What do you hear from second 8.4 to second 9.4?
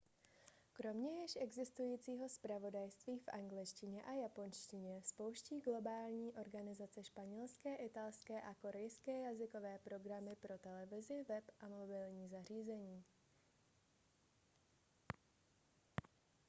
a korejské